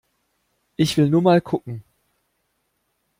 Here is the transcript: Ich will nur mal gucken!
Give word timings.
Ich 0.77 0.97
will 0.97 1.11
nur 1.11 1.21
mal 1.21 1.41
gucken! 1.41 1.83